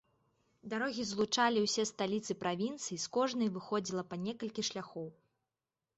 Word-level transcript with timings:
Дарогі 0.71 1.03
злучалі 1.09 1.59
ўсе 1.65 1.85
сталіцы 1.91 2.37
правінцый, 2.43 2.97
з 3.03 3.15
кожнай 3.19 3.53
выходзіла 3.59 4.03
па 4.15 4.23
некалькі 4.27 4.61
шляхоў. 4.71 5.07